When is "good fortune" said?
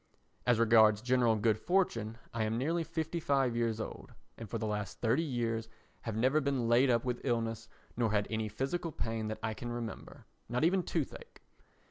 1.35-2.17